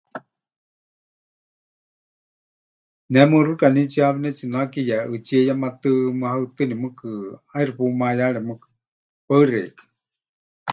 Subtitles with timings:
[3.11, 7.07] Ne muxɨkanitsíe ha pɨnetsinake yeʼɨtsíe yematɨ́, mɨhaɨtɨni mɨɨkɨ,
[7.51, 8.67] ʼaixɨ pumayare mɨɨkɨ.
[9.27, 9.89] Paɨ xeikɨ́a.